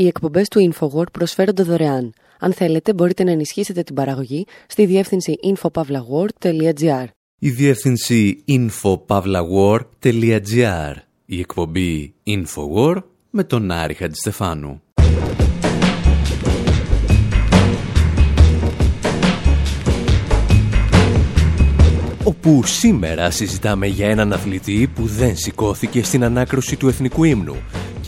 [0.00, 2.12] Οι εκπομπές του InfoWord προσφέρονται δωρεάν.
[2.38, 7.04] Αν θέλετε, μπορείτε να ενισχύσετε την παραγωγή στη διεύθυνση infopavlagor.gr.
[7.38, 10.94] Η διεύθυνση infopavlagor.gr.
[11.24, 14.82] Η εκπομπή InfoWord με τον Άρη Χατζηστεφάνου.
[22.24, 27.56] όπου σήμερα συζητάμε για έναν αθλητή που δεν σηκώθηκε στην ανάκρουση του εθνικού ύμνου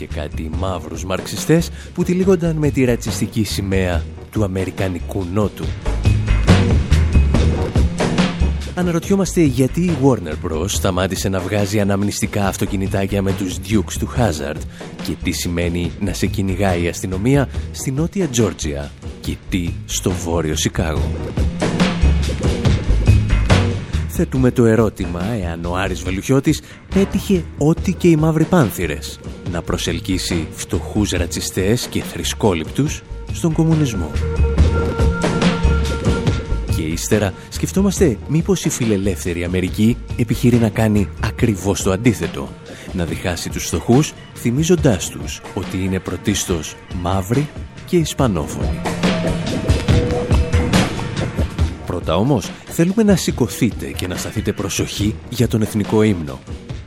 [0.05, 5.65] και κάτι μαύρους μαρξιστές που τυλίγονταν με τη ρατσιστική σημαία του Αμερικανικού Νότου.
[8.75, 10.69] Αναρωτιόμαστε γιατί η Warner Bros.
[10.69, 14.61] σταμάτησε να βγάζει αναμνηστικά αυτοκινητάκια με τους Dukes του Hazard
[15.03, 20.55] και τι σημαίνει να σε κυνηγάει η αστυνομία στη νότια Τζόρτζια και τι στο βόρειο
[20.55, 21.11] Σικάγο.
[24.23, 26.61] Θέτουμε το ερώτημα εάν ο Άρης Βελουχιώτης
[26.93, 29.19] πέτυχε ό,τι και οι μαύροι πάνθυρες
[29.51, 34.11] να προσελκύσει φτωχούς ρατσιστές και θρησκόληπτους στον κομμουνισμό.
[36.75, 42.49] Και ύστερα σκεφτόμαστε μήπως η φιλελεύθερη Αμερική επιχειρεί να κάνει ακριβώς το αντίθετο.
[42.93, 47.49] Να διχάσει τους φτωχούς θυμίζοντάς τους ότι είναι πρωτίστως μαύροι
[47.85, 48.81] και ισπανόφωνοι.
[52.03, 56.39] Πρώτα όμως θέλουμε να σηκωθείτε και να σταθείτε προσοχή για τον εθνικό ύμνο.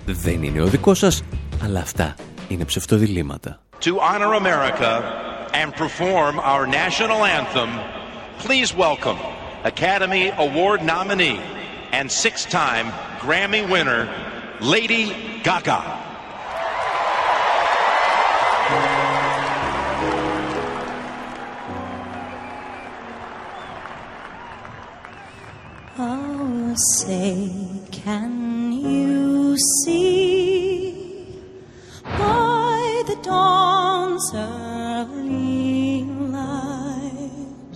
[0.06, 1.23] Δεν είναι ο δικός σας,
[1.62, 2.14] αλλά αυτά
[2.48, 3.61] είναι ψευτοδιλήμματα.
[3.81, 4.91] To honor America
[5.53, 7.70] and perform our national anthem,
[8.45, 9.19] please welcome
[9.64, 11.41] Academy Award nominee
[11.98, 12.86] and six-time
[13.25, 14.03] Grammy winner,
[14.61, 15.05] Lady
[15.42, 16.05] Gaga.
[27.02, 27.33] say,
[27.91, 30.94] can you see
[32.03, 36.03] by the dawn's early
[36.38, 37.73] light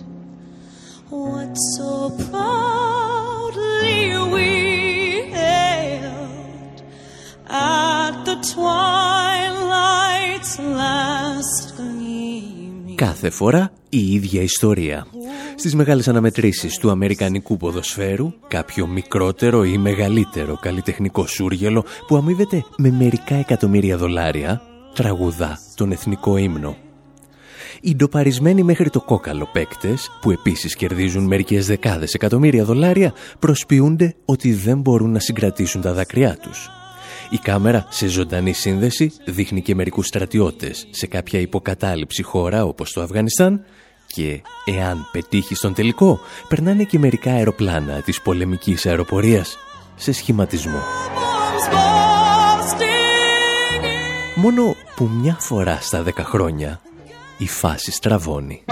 [1.10, 1.90] what so
[2.30, 3.98] proudly
[4.34, 4.50] we
[5.36, 6.78] hailed
[7.48, 12.96] at the twilight's last gleaming?
[12.96, 15.06] Κάθε φορά η ίδια ιστορία.
[15.61, 22.91] Στις μεγάλες αναμετρήσεις του αμερικανικού ποδοσφαίρου, κάποιο μικρότερο ή μεγαλύτερο καλλιτεχνικό σούργελο που αμείβεται με
[22.91, 24.61] μερικά εκατομμύρια δολάρια,
[24.93, 26.75] τραγουδά τον εθνικό ύμνο.
[27.81, 34.53] Οι ντοπαρισμένοι μέχρι το κόκαλο παίκτες, που επίσης κερδίζουν μερικές δεκάδες εκατομμύρια δολάρια, προσποιούνται ότι
[34.53, 36.69] δεν μπορούν να συγκρατήσουν τα δάκρυά τους.
[37.29, 43.01] Η κάμερα σε ζωντανή σύνδεση δείχνει και μερικούς στρατιώτες σε κάποια υποκατάληψη χώρα όπως το
[43.01, 43.65] Αφγανιστάν
[44.11, 49.57] και εάν πετύχεις στον τελικό, περνάνε και μερικά αεροπλάνα της πολεμικής αεροπορίας
[49.95, 50.79] σε σχηματισμό.
[54.35, 56.81] Μόνο που μια φορά στα δέκα χρόνια
[57.37, 58.63] η φάση στραβώνει.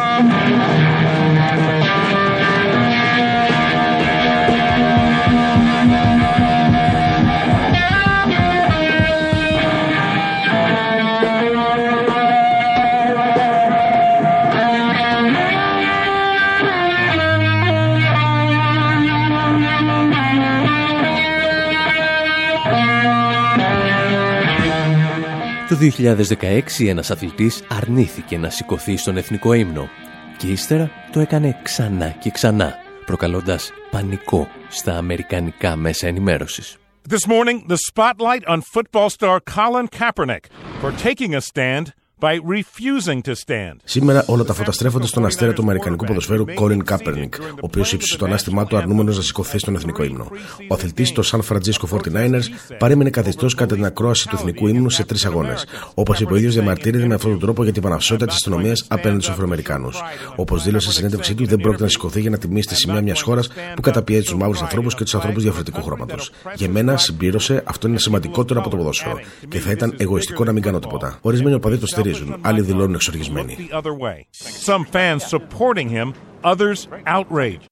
[25.80, 29.90] 2016 ένας αθλητής αρνήθηκε να σηκωθεί στον εθνικό ύμνο
[30.38, 32.76] και ύστερα το έκανε ξανά και ξανά,
[33.06, 36.78] προκαλώντας πανικό στα αμερικανικά μέσα ενημέρωσης.
[37.10, 40.46] This morning, the spotlight on football star Colin Kaepernick
[40.82, 41.86] for taking a stand
[42.20, 43.76] by refusing to stand.
[43.84, 48.18] Σήμερα όλα τα φώτα στρέφονται στον αστέρα του Αμερικανικού ποδοσφαίρου Colin Kaepernick, ο οποίος ύψωσε
[48.18, 50.28] το ανάστημά του αρνούμενο να σηκωθεί στον εθνικό ύμνο.
[50.68, 52.44] Ο αθλητής των San Francisco 49ers
[52.78, 55.66] παρέμεινε καθιστός κατά την ακρόαση του εθνικού ύμνου σε τρεις αγώνες.
[55.94, 59.22] Όπως είπε ο ίδιος, διαμαρτύρεται με αυτόν τον τρόπο για την παναυσότητα της αστυνομίας απέναντι
[59.22, 60.02] στους Αφροαμερικάνους.
[60.36, 63.22] Όπως δήλωσε σε συνέντευξή του, δεν πρόκειται να σηκωθεί για να τιμήσει τη σημαία μιας
[63.22, 66.32] χώρας που καταπιέζει τους μαύρους ανθρώπους και τους ανθρώπους διαφορετικού χρώματος.
[66.56, 70.62] Για μένα, συμπλήρωσε, αυτό είναι σημαντικότερο από το ποδόσφαιρο και θα ήταν εγωιστικό να μην
[70.62, 71.18] κάνω τίποτα.
[71.22, 73.70] Ορισμένοι οπαδοί το στηρίζουν, άλλοι δηλώνουν εξοργισμένοι.
[73.72, 74.26] The other way.
[74.70, 76.14] Some fans supporting him,
[76.44, 77.66] others outraged.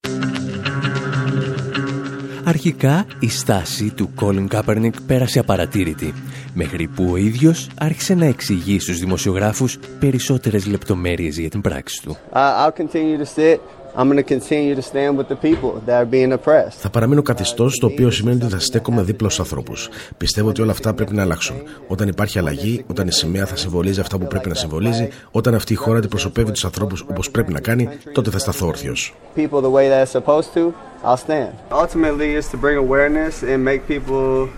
[2.43, 6.13] Αρχικά η στάση του Colin Kaepernick πέρασε απαρατήρητη,
[6.53, 12.17] μέχρι που ο ίδιος άρχισε να εξηγεί στους δημοσιογράφους περισσότερες λεπτομέρειες για την πράξη του.
[12.33, 13.59] I, I'll continue to sit.
[13.99, 16.77] I'm going to continue to stand with the people that are being oppressed.
[16.79, 19.89] Θα παραμείνω καθιστός, το οποίο σημαίνει ότι θα στέκομαι δίπλα στους ανθρώπους.
[20.17, 21.55] Πιστεύω ότι όλα αυτά πρέπει να αλλάξουν.
[21.87, 25.73] Όταν υπάρχει αλλαγή, όταν η σημαία θα συμβολίζει αυτά που πρέπει να συμβολίζει, όταν αυτή
[25.73, 29.13] η χώρα αντιπροσωπεύει τους ανθρώπους όπως πρέπει να κάνει, τότε θα σταθώ όρθιος.
[29.35, 30.73] People the way that it's supposed to,
[31.03, 31.51] I'll stand.
[31.71, 34.49] Ultimately, it's to bring awareness and make people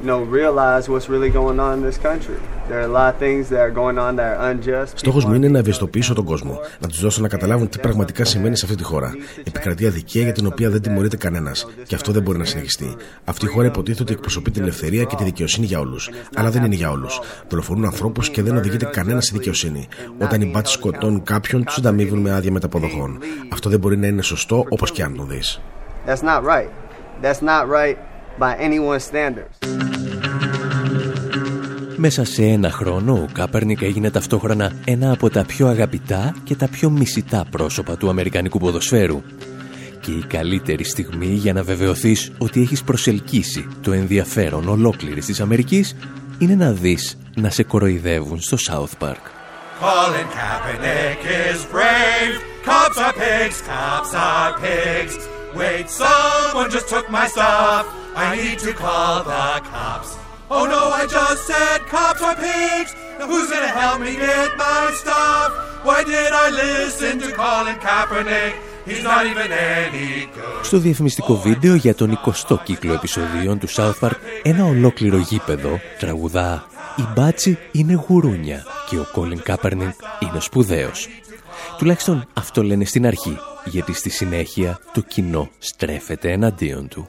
[0.00, 2.38] you know, realize what's really going on in this country.
[2.68, 4.98] There are a lot of things that are going on that are unjust.
[4.98, 8.56] Στόχος μου είναι να ευαισθητοποιήσω τον κόσμο, να τους δώσω να καταλάβουν τι πραγματικά σημαίνει
[8.56, 9.14] σε αυτή τη χώρα.
[9.44, 11.66] Επικρατεί αδικία για την οποία δεν τιμωρείται κανένας.
[11.86, 12.96] Και αυτό δεν μπορεί να συνεχιστεί.
[13.24, 16.10] Αυτή η χώρα υποτίθεται ότι εκπροσωπεί την ελευθερία και τη δικαιοσύνη για όλους.
[16.34, 17.20] Αλλά δεν είναι για όλους.
[17.48, 19.88] Δολοφονούν ανθρώπους και δεν οδηγείται κανένας στη δικαιοσύνη.
[20.18, 23.18] Όταν οι μπάτσοι σκοτώνουν κάποιον, τους ανταμείβουν με άδεια μεταποδοχών.
[23.52, 25.60] Αυτό δεν μπορεί να είναι σωστό όπως και αν το δεις.
[26.06, 26.68] That's not right.
[27.22, 27.96] That's not right
[28.38, 29.58] by anyone's standards.
[31.96, 36.68] Μέσα σε ένα χρόνο ο Κάπερνικ έγινε ταυτόχρονα ένα από τα πιο αγαπητά και τα
[36.68, 39.22] πιο μισητά πρόσωπα του Αμερικανικού ποδοσφαίρου.
[40.00, 45.96] Και η καλύτερη στιγμή για να βεβαιωθείς ότι έχεις προσελκύσει το ενδιαφέρον ολόκληρης της Αμερικής
[46.38, 49.22] είναι να δεις να σε κοροϊδεύουν στο South Park.
[49.80, 51.20] Colin Kaepernick
[51.50, 52.34] is brave.
[52.64, 55.33] Cops are pigs, cops are pigs.
[55.60, 57.84] Wait, someone just took my stuff.
[58.24, 60.10] I need to call the cops.
[60.56, 62.90] Oh no, I just said cops are pigs.
[63.18, 65.50] Now who's gonna help me get my stuff?
[65.86, 68.54] Why did I listen to Colin Kaepernick?
[68.88, 70.64] He's not even any good.
[70.64, 76.64] Στο διαφημιστικό βίντεο για τον 20ο κύκλο επεισοδίων του South Park, ένα ολόκληρο γήπεδο τραγουδά
[76.96, 81.08] «Η μπάτσι είναι γουρούνια και ο Colin Kaepernick είναι σπουδαίος».
[81.78, 87.08] Τουλάχιστον αυτό λένε στην αρχή, γιατί στη συνέχεια το κοινό στρέφεται εναντίον του.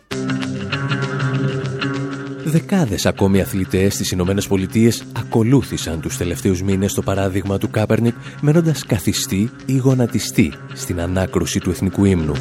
[2.44, 8.86] Δεκάδες ακόμη αθλητές στις Ηνωμένες Πολιτείες ακολούθησαν τους τελευταίους μήνες το παράδειγμα του Κάπερνικ μένοντας
[8.86, 12.34] καθιστή ή γονατιστή στην ανάκρουση του εθνικού ύμνου.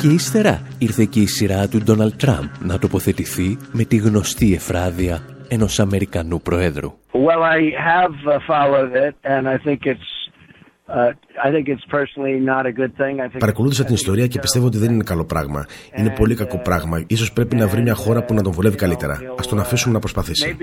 [0.00, 5.22] Και ύστερα ήρθε και η σειρά του Ντόναλτ Τραμπ να τοποθετηθεί με τη γνωστή εφράδια
[5.54, 6.92] ενός Αμερικανού Προέδρου.
[7.12, 7.60] Well, I
[7.90, 10.08] have uh, followed it, and I think it's.
[10.88, 13.14] Uh, I think it's personally not a good thing.
[13.20, 15.66] I think Παρακολούθησα την ιστορία και πιστεύω ότι δεν είναι καλό πράγμα.
[15.96, 17.04] Είναι πολύ κακό πράγμα.
[17.06, 19.20] Ίσως πρέπει να βρει μια χώρα που να τον βολεύει καλύτερα.
[19.38, 20.56] Ας τον αφήσουμε να προσπαθήσει.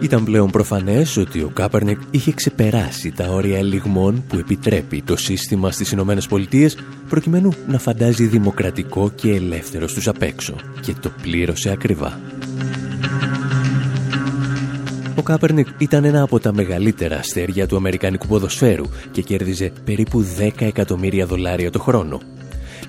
[0.00, 5.70] Ήταν πλέον προφανές ότι ο Κάπερνικ είχε ξεπεράσει τα όρια ελιγμών που επιτρέπει το σύστημα
[5.70, 6.78] στις Ηνωμένες Πολιτείες
[7.08, 12.20] προκειμένου να φαντάζει δημοκρατικό και ελεύθερο στους απ' έξω και το πλήρωσε ακριβά.
[15.14, 20.50] Ο Κάπερνικ ήταν ένα από τα μεγαλύτερα αστέρια του αμερικανικού ποδοσφαίρου και κέρδιζε περίπου 10
[20.58, 22.20] εκατομμύρια δολάρια το χρόνο.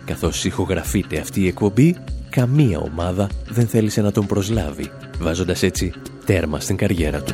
[0.06, 1.95] Καθώς ηχογραφείται αυτή η εκπομπή,
[2.30, 5.94] καμία ομάδα δεν θέλησε να τον προσλάβει, βάζοντας έτσι
[6.28, 7.34] τέρμα στην καριέρα του.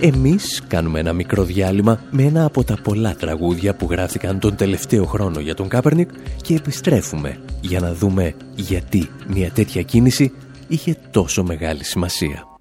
[0.00, 5.04] Εμείς κάνουμε ένα μικρό διάλειμμα με ένα από τα πολλά τραγούδια που γράφτηκαν τον τελευταίο
[5.04, 6.10] χρόνο για τον Κάπερνικ
[6.42, 10.32] και επιστρέφουμε για να δούμε γιατί μια τέτοια κίνηση
[10.68, 12.55] είχε τόσο μεγάλη σημασία.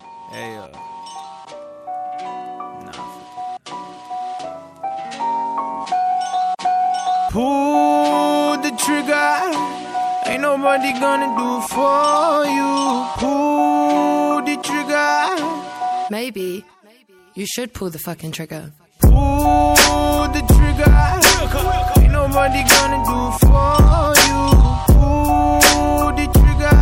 [10.78, 12.72] Nobody gonna do for you.
[13.18, 16.08] Pull the trigger.
[16.10, 16.66] Maybe
[17.34, 18.74] you should pull the fucking trigger.
[19.00, 20.92] Pull the trigger.
[22.02, 24.42] Ain't nobody gonna do for you.
[24.92, 26.78] Pull the trigger.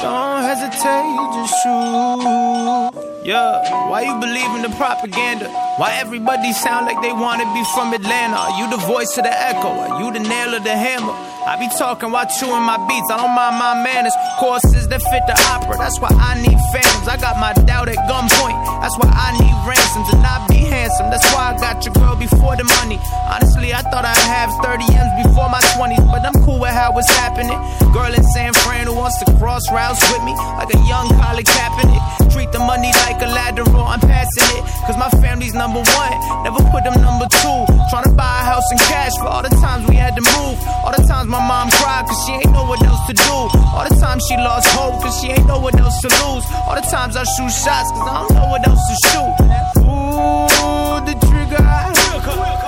[0.00, 3.24] Don't hesitate, just shoot.
[3.24, 5.48] Yeah, why you believe in the propaganda?
[5.76, 8.36] Why everybody sound like they wanna be from Atlanta?
[8.36, 9.74] Are you the voice of the echo?
[9.74, 11.10] Are you the nail of the hammer?
[11.44, 13.10] I be talking while chewing my beats.
[13.10, 14.14] I don't mind my manners.
[14.38, 15.76] Courses that fit the opera.
[15.76, 17.10] That's why I need phantoms.
[17.10, 18.54] I got my doubt at gunpoint.
[18.80, 21.10] That's why I need ransoms and not be handsome.
[21.10, 22.96] That's why I got your girl before the money.
[23.28, 26.96] Honestly, I thought I'd have 30 M's before my 20s, but I'm cool with how
[26.96, 27.58] it's happening.
[27.92, 31.44] Girl in San Fran who wants to cross routes with me like a young Colin
[31.44, 32.32] Kaepernick.
[32.32, 33.84] Treat the money like a lateral.
[33.84, 36.12] I'm passing it, cause my family's number one.
[36.44, 37.58] Never put them number two.
[37.88, 40.56] Trying to buy a house in cash for all the times we had to move.
[40.84, 43.36] All the times my mom cried cause she ain't know what else to do.
[43.72, 46.44] All the times she lost hope cause she ain't know what else to lose.
[46.68, 49.32] All the times I shoot shots cause I don't know what else to shoot.
[49.80, 51.64] Pull the trigger.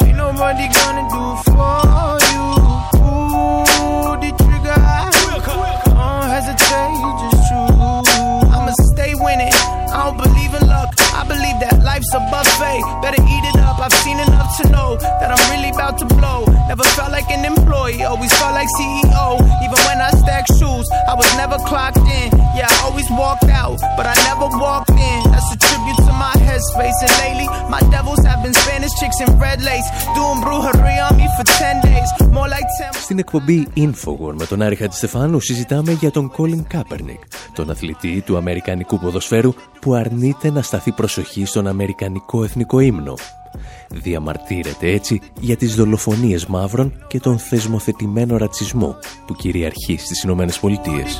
[0.07, 0.96] Ain't nobody gonna
[15.27, 16.47] that I'm really about to blow.
[16.71, 19.27] Never felt like an employee, always felt like CEO.
[19.65, 22.29] Even when I stacked shoes, I was never clocked in.
[22.57, 25.19] Yeah, I always walked out, but I never walked in.
[25.33, 26.99] That's a tribute to my headspace.
[27.05, 29.89] And lately, my devils have been Spanish chicks in red lace.
[30.17, 32.11] Doing brujery on me for 10 days.
[32.37, 32.93] More like 10.
[33.03, 37.23] Στην εκπομπή Infowar με τον Άρη Χατζηστεφάνου συζητάμε για τον Colin Kaepernick,
[37.55, 43.15] τον αθλητή του αμερικανικού ποδοσφαίρου που αρνείται να σταθεί προσοχή στον αμερικανικό εθνικό ύμνο,
[43.91, 51.19] Διαμαρτύρεται έτσι για τις δολοφονίες μαύρων και τον θεσμοθετημένο ρατσισμό που κυριαρχεί στις Ηνωμένες Πολιτείες.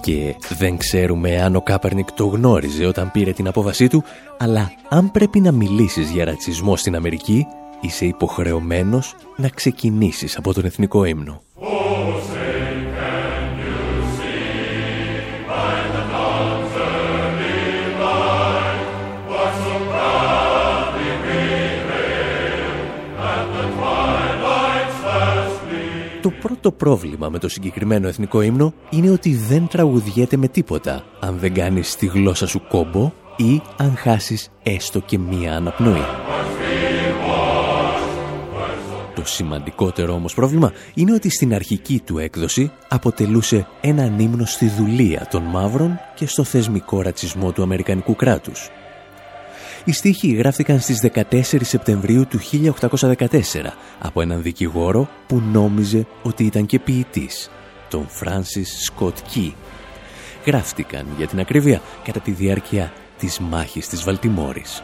[0.00, 4.04] Και δεν ξέρουμε αν ο Κάπερνικ το γνώριζε όταν πήρε την απόβασή του,
[4.38, 7.46] αλλά αν πρέπει να μιλήσεις για ρατσισμό στην Αμερική,
[7.80, 11.42] είσαι υποχρεωμένος να ξεκινήσεις από τον εθνικό ύμνο.
[26.60, 31.38] Το πρώτο πρόβλημα με το συγκεκριμένο εθνικό ύμνο είναι ότι δεν τραγουδιέται με τίποτα αν
[31.38, 36.04] δεν κάνεις τη γλώσσα σου κόμπο ή αν χάσεις έστω και μία αναπνοή.
[39.14, 45.26] Το σημαντικότερο όμως πρόβλημα είναι ότι στην αρχική του έκδοση αποτελούσε έναν ύμνο στη δουλεία
[45.30, 48.70] των μαύρων και στο θεσμικό ρατσισμό του Αμερικανικού κράτους.
[49.84, 53.26] Οι στίχοι γράφτηκαν στις 14 Σεπτεμβρίου του 1814
[53.98, 57.50] από έναν δικηγόρο που νόμιζε ότι ήταν και ποιητής,
[57.88, 59.54] τον Φράνσις Σκοτ Κι.
[60.46, 64.82] Γράφτηκαν, για την ακρίβεια, κατά τη διάρκεια της μάχης της Βαλτιμόρης.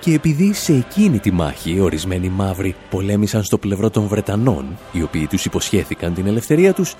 [0.00, 5.26] Και επειδή σε εκείνη τη μάχη ορισμένοι μαύροι πολέμησαν στο πλευρό των Βρετανών, οι οποίοι
[5.26, 6.94] τους υποσχέθηκαν την ελευθερία τους,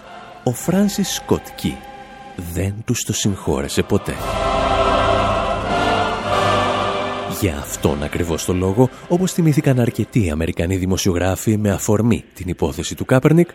[0.44, 1.76] ο Φράνσις Σκοτ Κι
[2.52, 4.14] δεν τους το συγχώρεσε ποτέ.
[7.42, 13.04] Για αυτόν ακριβώς το λόγο, όπως θυμήθηκαν αρκετοί Αμερικανοί δημοσιογράφοι με αφορμή την υπόθεση του
[13.04, 13.50] Κάπερνικ,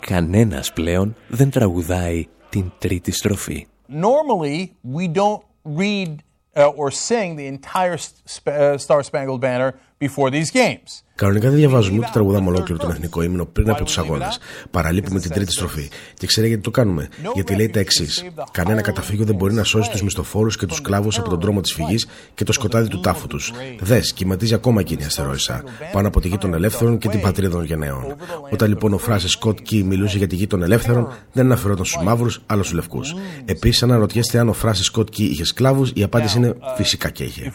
[0.00, 3.66] κανένας πλέον δεν τραγουδάει την τρίτη στροφή.
[3.88, 5.42] Normally, we don't
[5.78, 6.08] read
[6.56, 9.70] uh, or sing the entire uh, Star Spangled Banner
[10.04, 11.04] before these games.
[11.16, 14.38] Κανονικά δεν διαβάζουμε ούτε τραγουδάμε ολόκληρο τον εθνικό ύμνο πριν από τους αγώνες.
[14.70, 15.88] Παραλείπουμε την τρίτη στροφή.
[16.14, 17.08] Και ξέρετε γιατί το κάνουμε.
[17.34, 18.24] Γιατί λέει τα εξής.
[18.50, 21.72] Κανένα καταφύγιο δεν μπορεί να σώσει τους μισθοφόρους και τους σκλάβου από τον δρόμο της
[21.72, 23.52] φυγής και το σκοτάδι του τάφου τους.
[23.80, 25.64] Δες, κυματίζει ακόμα εκείνη η αστερόησα.
[25.92, 28.16] Πάνω από τη γη των ελεύθερων και την πατρίδα των γενναίων.
[28.50, 32.02] Όταν λοιπόν ο Φράσε Σκοτ Κι μιλούσε για τη γη των ελεύθερων, δεν αναφερόταν στους
[32.02, 33.14] μαύρους, αλλά στους λευκούς.
[33.44, 37.24] Επίσης, αν αναρωτιέστε αν ο Φράσε Σκοτ Κι είχε σκλάβους, η απάντηση είναι φυσικά και
[37.24, 37.52] είχε.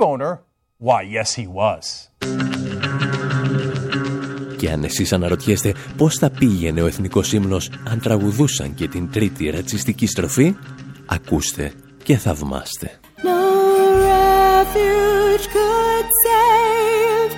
[0.00, 2.08] Why, yes he was.
[4.56, 9.50] Και αν εσείς αναρωτιέστε πώς θα πήγαινε ο εθνικός ύμνος αν τραγουδούσαν και την τρίτη
[9.50, 10.54] ρατσιστική στροφή,
[11.06, 12.98] ακούστε και θαυμάστε.
[13.22, 13.40] No
[14.10, 17.30] refuge could save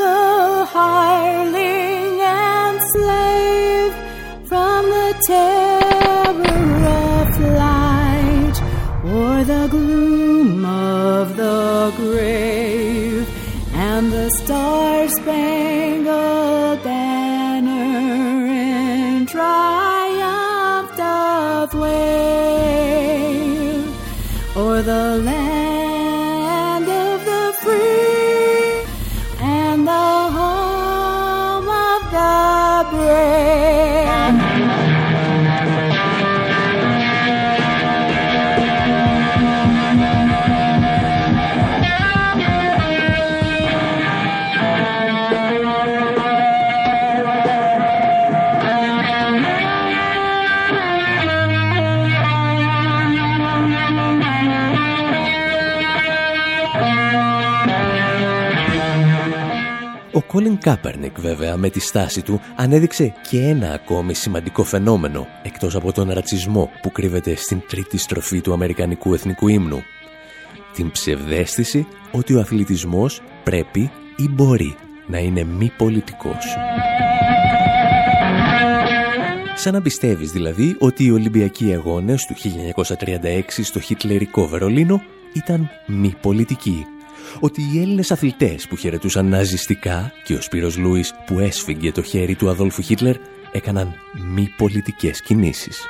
[0.00, 0.18] the
[0.74, 2.16] hireling
[2.50, 3.92] and slave
[4.50, 6.66] from the terror
[7.16, 8.56] of flight
[9.14, 10.17] or the gloom
[10.98, 13.28] of the grave
[13.74, 15.28] and the star-spangled
[16.08, 16.37] banner
[60.68, 66.10] Κάπερνικ βέβαια με τη στάση του ανέδειξε και ένα ακόμη σημαντικό φαινόμενο εκτός από τον
[66.10, 69.82] ρατσισμό που κρύβεται στην τρίτη στροφή του Αμερικανικού Εθνικού Ύμνου.
[70.74, 76.56] Την ψευδέστηση ότι ο αθλητισμός πρέπει ή μπορεί να είναι μη πολιτικός.
[79.54, 82.34] Σαν να πιστεύεις δηλαδή ότι οι Ολυμπιακοί Αγώνες του
[82.98, 86.86] 1936 στο χιτλερικό Βερολίνο ήταν μη πολιτικοί
[87.40, 92.34] ότι οι Έλληνες αθλητές που χαιρετούσαν ναζιστικά και ο Σπύρος Λούις που έσφυγγε το χέρι
[92.34, 93.16] του Αδόλφου Χίτλερ
[93.52, 93.94] έκαναν
[94.34, 95.86] μη πολιτικές κινήσεις.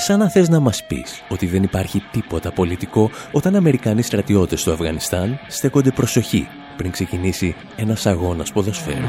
[0.00, 4.72] Σαν να θες να μας πεις ότι δεν υπάρχει τίποτα πολιτικό όταν Αμερικανοί στρατιώτες στο
[4.72, 9.06] Αφγανιστάν στέκονται προσοχή πριν ξεκινήσει ένας αγώνας ποδοσφαίρου.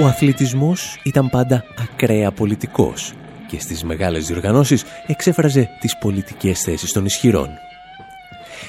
[0.00, 3.14] Ο αθλητισμός ήταν πάντα ακραία πολιτικός
[3.46, 7.48] και στις μεγάλες διοργανώσεις εξέφραζε τις πολιτικές θέσεις των ισχυρών.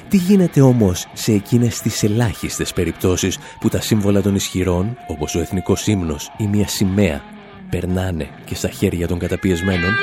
[0.09, 5.39] Τι γίνεται όμως σε εκείνες τις ελάχιστες περιπτώσεις που τα σύμβολα των ισχυρών, όπως ο
[5.39, 7.23] εθνικός ύμνος ή μια σημαία,
[7.69, 9.93] περνάνε και στα χέρια των καταπιεσμένων;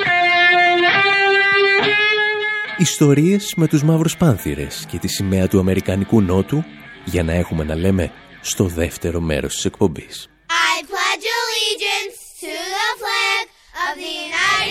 [2.78, 6.64] Ιστορίες με τους μαύρους πάνθυρες και τη σημαία του Αμερικανικού Νότου
[7.04, 10.28] για να έχουμε να λέμε στο δεύτερο μέρος της εκπομπής.
[10.48, 13.44] I pledge allegiance to the flag
[13.86, 14.33] of the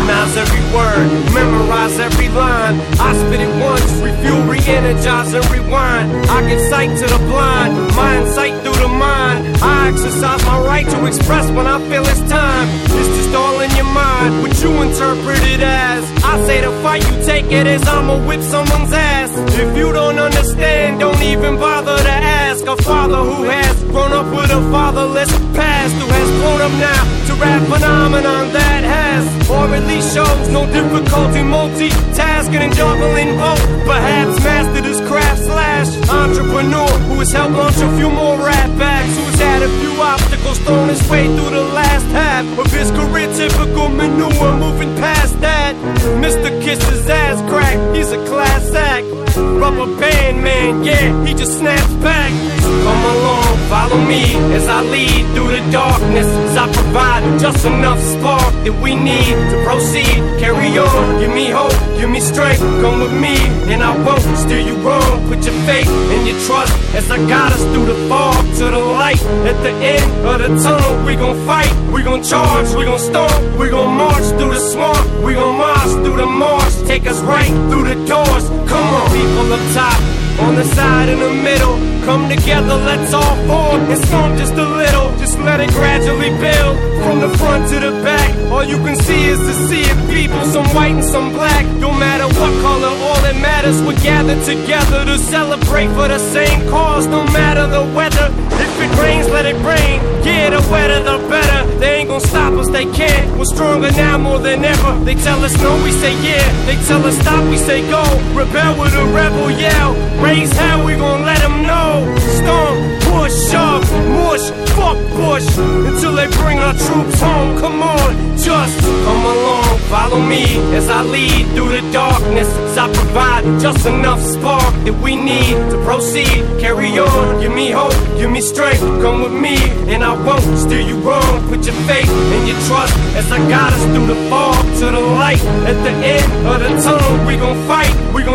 [0.00, 2.80] Scrutinize every word, memorize every line.
[2.98, 6.10] I spit it once, refuel, re-energize, and rewind.
[6.30, 9.58] I get sight to the blind, mind sight through the mind.
[9.62, 12.68] I exercise my right to express when I feel it's time.
[12.96, 16.19] It's just all in your mind, what you interpret it as.
[16.30, 19.30] I say the fight you take it as I'ma whip someone's ass.
[19.58, 22.64] If you don't understand, don't even bother to ask.
[22.66, 27.02] A father who has grown up with a fatherless past, who has grown up now
[27.26, 33.64] to rap phenomenon that has, or at least shows no difficulty multitasking and juggling both.
[33.90, 39.16] Perhaps mastered his craft slash entrepreneur who has helped launch a few more rap acts,
[39.18, 42.90] who has had a few obstacles thrown his way through the last half of his
[42.92, 43.26] career.
[43.34, 45.74] Typical manure, moving past that.
[46.20, 46.62] Mr.
[46.62, 49.06] Kiss his ass crack, he's a class act.
[49.36, 52.59] Rubber band man, yeah, he just snaps back.
[52.84, 56.26] Come along, follow me as I lead through the darkness.
[56.26, 60.18] As I provide just enough spark that we need to proceed.
[60.40, 62.60] Carry on, give me hope, give me strength.
[62.82, 63.36] Come with me,
[63.72, 65.28] and I won't steer you wrong.
[65.28, 68.78] Put your faith and your trust as I guide us through the fog to the
[68.78, 69.22] light.
[69.50, 73.32] At the end of the tunnel, we gon' fight, we gon' charge, we gon' stomp,
[73.58, 76.74] we gon' march through the swamp, we gon' march through the marsh.
[76.86, 78.44] Take us right through the doors.
[78.68, 80.19] Come on, people up top.
[80.40, 84.64] On the side in the middle, come together, let's all fall and storm just a
[84.64, 85.16] little.
[85.18, 88.30] Just let it gradually build from the front to the back.
[88.50, 91.66] All you can see is the sea of people, some white and some black.
[91.78, 96.68] No matter what color, all that matters, we're gathered together to celebrate for the same
[96.68, 97.06] cause.
[97.06, 98.28] No matter the weather,
[98.64, 100.00] if it rains, let it rain.
[100.24, 101.60] Yeah, the wetter the better.
[101.78, 103.38] They ain't gonna stop us, they can't.
[103.38, 104.92] We're stronger now more than ever.
[105.04, 106.44] They tell us no, we say yeah.
[106.66, 108.02] They tell us stop, we say go.
[108.34, 109.94] Rebel with a rebel yell.
[110.30, 112.06] Raise hell, we gon' let them know.
[112.38, 112.78] Storm,
[113.10, 113.82] push, shove,
[114.14, 114.46] mush,
[114.78, 115.58] fuck push.
[115.58, 117.58] Until they bring our troops home.
[117.58, 119.78] Come on, just come along.
[119.90, 120.44] Follow me
[120.76, 122.46] as I lead through the darkness.
[122.46, 126.46] As I provide just enough spark that we need to proceed.
[126.60, 128.82] Carry on, give me hope, give me strength.
[129.02, 129.56] Come with me,
[129.92, 131.48] and I won't steer you wrong.
[131.48, 135.00] Put your faith and your trust as I guide us through the fog to the
[135.18, 135.42] light.
[135.66, 137.90] At the end of the tunnel, we gon' fight,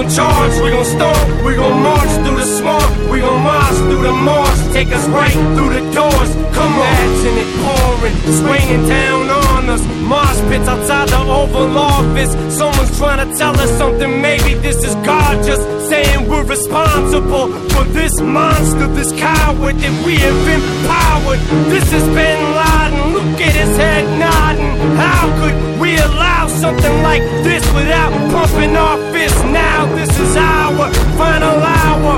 [0.06, 4.04] gon' charge, we gon' storm, we gon' march through the swamp, we gon' march through
[4.04, 4.74] the marsh.
[4.74, 6.32] Take us right through the doors.
[6.54, 9.84] Come on, imagine it pouring, it's raining down on us.
[10.02, 12.32] Marsh pits outside the Oval Office.
[12.56, 14.22] Someone's trying to tell us something.
[14.22, 20.16] Maybe this is God just saying we're responsible for this monster, this coward that we
[20.18, 21.40] have empowered.
[21.70, 23.14] This is Bin Laden.
[23.14, 24.76] Look at his head nodding.
[24.98, 29.42] How could we allow something like this without pumping our fists?
[29.44, 32.16] Now this is our final hour.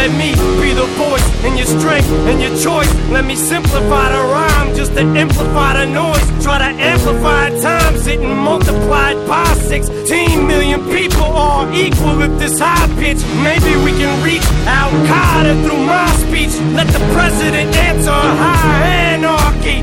[0.00, 0.30] Let me
[0.62, 2.90] be the voice and your strength and your choice.
[3.10, 6.26] Let me simplify the rhyme just to amplify the noise.
[6.44, 12.60] Try to amplify times it and multiplied by 16 million people are equal at this
[12.60, 13.20] high pitch.
[13.42, 14.46] Maybe we can reach
[14.78, 16.54] Al Qaeda through my speech.
[16.78, 18.98] Let the president answer high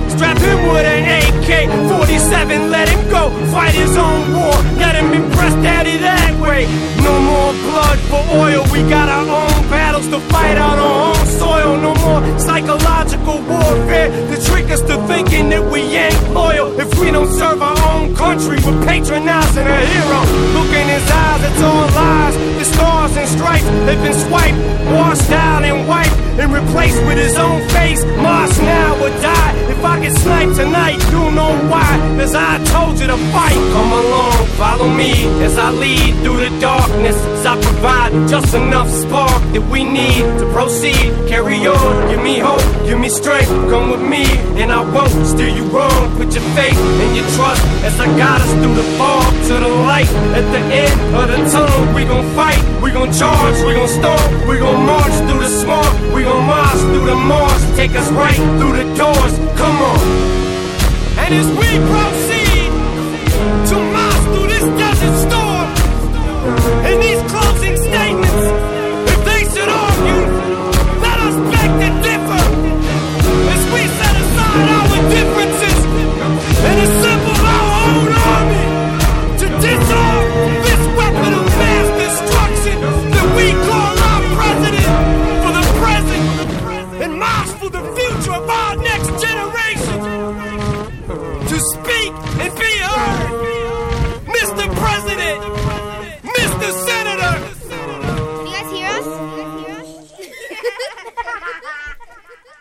[0.10, 2.72] Strap him with an AK 47.
[2.72, 4.56] Let him go fight his own war.
[4.82, 6.66] Let him impress daddy that way.
[7.04, 8.64] No more blood for oil.
[8.74, 11.78] We got our own battles to fight on our own soil.
[11.78, 16.74] No more psychological warfare to trick us to thinking that we ain't loyal.
[16.80, 20.20] If we don't serve our own country, we're patronizing a hero.
[20.58, 22.36] Look in his eyes, it's all lies.
[22.58, 27.38] The stars and stripes have been swiped, washed out and wiped, and replaced with his
[27.38, 28.04] own face.
[28.18, 29.75] March now or die.
[29.76, 31.92] If I get sniped tonight, you'll know why.
[32.20, 33.60] As I told you to fight.
[33.76, 35.12] Come along, follow me
[35.44, 37.18] as I lead through the darkness.
[37.38, 41.12] As I provide just enough spark that we need to proceed.
[41.28, 43.52] Carry on, give me hope, give me strength.
[43.72, 44.24] Come with me,
[44.62, 46.02] and I won't steer you wrong.
[46.18, 49.72] Put your faith and your trust as I guide us through the fog to the
[49.90, 50.10] light.
[50.40, 54.48] At the end of the tunnel, we gon' fight, we gon' charge, we gon' storm,
[54.48, 57.62] we gon' march through the swamp, we gon' march through the marsh.
[57.76, 59.34] Take us right through the doors.
[59.60, 60.00] Come Come on.
[61.18, 62.25] And it's we, bro.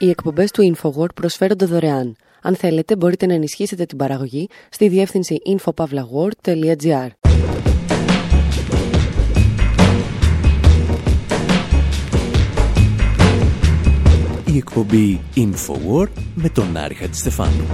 [0.04, 2.16] Οι εκπομπές του InfoWord προσφέρονται δωρεάν.
[2.42, 7.08] Αν θέλετε μπορείτε να ενισχύσετε την παραγωγή στη διεύθυνση infopavlagor.gr.
[14.44, 17.64] Η εκπομπή InfoWord με τον Άρη Χατζηστεφάνου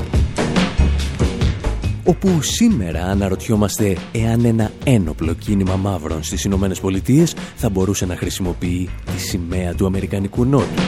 [2.05, 8.89] όπου σήμερα αναρωτιόμαστε εάν ένα ένοπλο κίνημα μαύρων στις Ηνωμένες Πολιτείες θα μπορούσε να χρησιμοποιεί
[9.15, 10.83] τη σημαία του Αμερικανικού Νότου.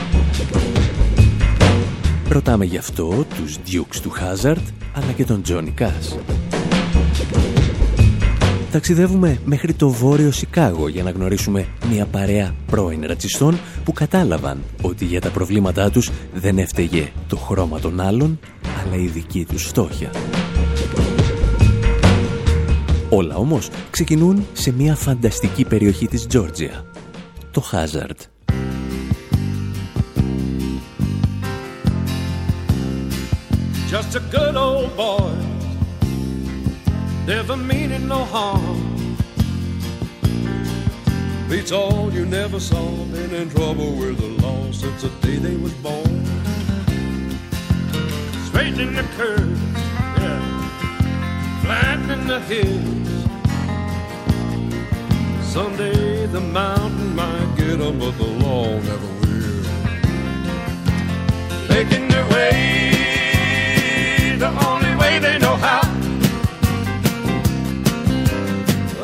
[2.33, 4.61] Ρωτάμε γι' αυτό τους Dukes του Hazard,
[4.93, 6.17] αλλά και τον Johnny Cash.
[8.71, 15.05] Ταξιδεύουμε μέχρι το βόρειο Σικάγο για να γνωρίσουμε μια παρέα πρώην ρατσιστών που κατάλαβαν ότι
[15.05, 18.39] για τα προβλήματά τους δεν έφταιγε το χρώμα των άλλων,
[18.81, 20.09] αλλά η δική τους φτώχεια.
[23.09, 26.85] Όλα όμως ξεκινούν σε μια φανταστική περιοχή της Τζόρτζια,
[27.51, 28.32] το Hazard.
[33.93, 35.35] Just a good old boy,
[37.27, 39.15] never meaning no harm.
[41.47, 45.55] Beats all you never saw, been in trouble with the law since the day they
[45.57, 46.25] was born.
[48.47, 49.61] Straightening the curve,
[50.17, 50.41] yeah,
[51.61, 53.09] flattening the hills.
[55.45, 59.63] Someday the mountain might get 'em, but the law never will.
[61.69, 62.92] Making their way
[64.43, 65.81] the only way they know how.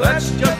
[0.02, 0.59] That's just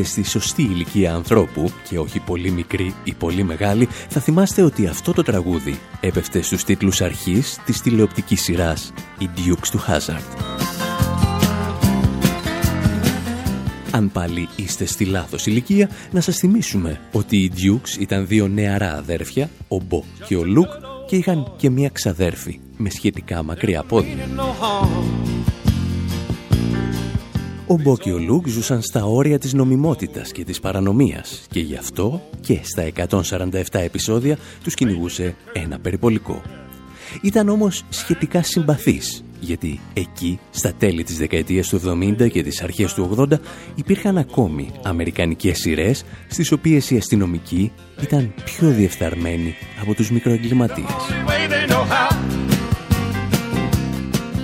[0.00, 4.86] είστε στη σωστή ηλικία ανθρώπου και όχι πολύ μικρή ή πολύ μεγάλη, θα θυμάστε ότι
[4.86, 10.38] αυτό το τραγούδι έπεφτε στους τίτλους αρχής της τηλεοπτικής σειράς «Οι Dukes του Hazard».
[13.90, 18.96] Αν πάλι είστε στη λάθος ηλικία, να σας θυμίσουμε ότι οι Dukes ήταν δύο νεαρά
[18.96, 20.70] αδέρφια, ο Μπο και ο Λουκ,
[21.06, 24.28] και είχαν και μία ξαδέρφη με σχετικά μακριά πόδια.
[27.66, 31.76] Ο Μπο και ο Λουκ ζούσαν στα όρια της νομιμότητας και της παρανομίας και γι'
[31.76, 36.42] αυτό και στα 147 επεισόδια τους κυνηγούσε ένα περιπολικό.
[37.22, 42.94] Ήταν όμως σχετικά συμπαθής, γιατί εκεί, στα τέλη της δεκαετίας του 70 και τις αρχές
[42.94, 43.40] του 80,
[43.74, 47.72] υπήρχαν ακόμη αμερικανικές σειρές, στις οποίες οι αστυνομικοί
[48.02, 50.94] ήταν πιο διεφθαρμένοι από τους μικροεγκληματίες.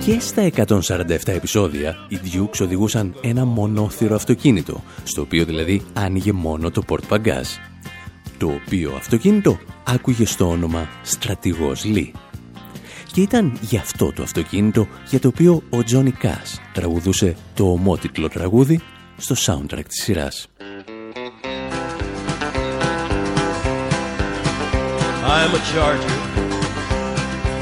[0.05, 6.71] Και στα 147 επεισόδια, οι Dukes οδηγούσαν ένα μονόθυρο αυτοκίνητο, στο οποίο δηλαδή άνοιγε μόνο
[6.71, 7.47] το πορτπαγκάζ.
[8.37, 12.13] Το οποίο αυτοκίνητο άκουγε στο όνομα «Στρατηγός Λί».
[13.13, 18.27] Και ήταν γι' αυτό το αυτοκίνητο για το οποίο ο Τζόνι Κάς τραγουδούσε το ομότιτλο
[18.27, 18.81] τραγούδι
[19.17, 20.47] στο soundtrack της σειράς.
[25.37, 26.17] I'm a charger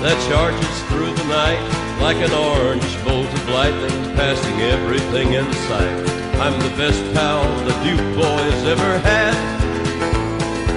[0.04, 6.00] that charges through the night like an orange bolt of lightning passing everything in sight.
[6.40, 9.36] I'm the best pal the Duke boys ever had.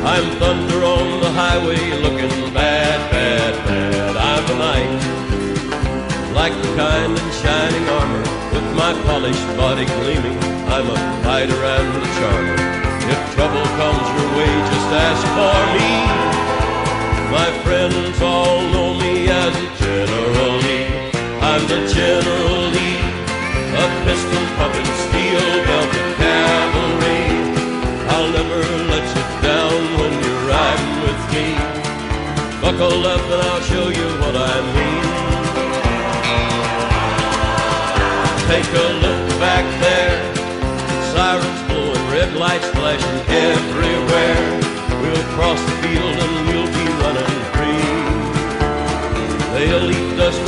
[0.05, 4.17] I'm thunder on the highway looking bad, bad, bad.
[4.17, 5.03] I'm a knight,
[6.35, 10.39] like the kind in shining armor, with my polished body gleaming.
[10.75, 12.59] I'm a fighter and a charmer.
[13.13, 15.93] If trouble comes your way, just ask for me.
[17.31, 20.72] My friends all know me as a General
[21.53, 22.97] General Lee,
[23.77, 27.25] a pistol puppet, steel belted cavalry.
[28.09, 31.47] I'll never let you down when you're riding with me.
[32.63, 35.05] Buckle up and I'll show you what I mean.
[38.49, 40.17] Take a look back there,
[41.13, 44.41] sirens blowing, red lights flashing everywhere.
[45.03, 47.93] We'll cross the field and we'll be running free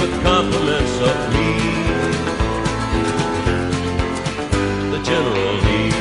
[0.04, 1.50] with compliments of me.
[4.92, 5.96] The general needs.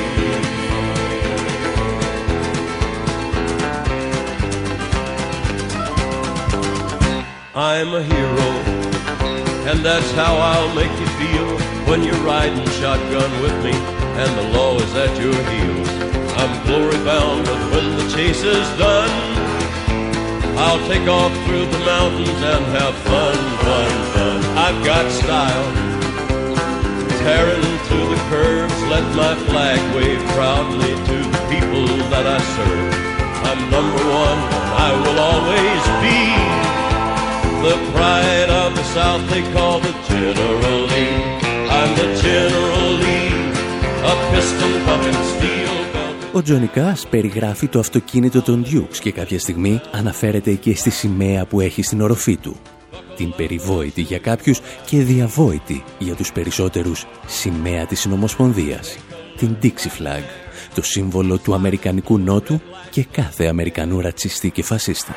[7.55, 8.49] I'm a hero,
[9.69, 14.57] and that's how I'll make you feel when you're riding shotgun with me, and the
[14.57, 15.89] law is at your heels.
[16.41, 19.42] I'm glory bound, but when the chase is done.
[20.57, 24.39] I'll take off through the mountains and have fun, fun, fun.
[24.57, 25.69] I've got style,
[27.23, 32.93] tearing through the curves, let my flag wave proudly to the people that I serve.
[33.49, 34.39] I'm number one,
[34.77, 36.21] I will always be
[37.63, 41.15] the pride of the South they call the General Lee.
[41.69, 43.33] I'm the General Lee,
[44.05, 45.82] a piston pumping steel.
[46.35, 51.45] Ο Τζόνι Κάς περιγράφει το αυτοκίνητο των Dukes και κάποια στιγμή αναφέρεται και στη σημαία
[51.45, 52.55] που έχει στην οροφή του.
[53.15, 58.97] Την περιβόητη για κάποιους και διαβόητη για τους περισσότερους σημαία της Συνομοσπονδίας.
[59.37, 60.23] Την Dixie Flag,
[60.75, 65.15] το σύμβολο του Αμερικανικού Νότου και κάθε Αμερικανού ρατσιστή και φασίστα.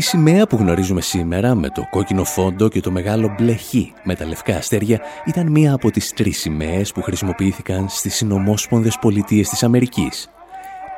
[0.00, 4.14] Η σημαία που γνωρίζουμε σήμερα με το κόκκινο φόντο και το μεγάλο μπλε χ με
[4.14, 9.62] τα λευκά αστέρια ήταν μία από τις τρεις σημαίες που χρησιμοποιήθηκαν στις συνομόσπονδες πολιτείες της
[9.62, 10.28] Αμερικής.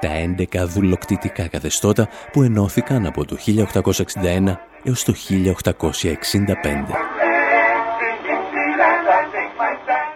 [0.01, 0.09] Τα
[0.53, 7.12] 11 δουλοκτητικά καθεστώτα που ενώθηκαν από το 1861 έως το 1865.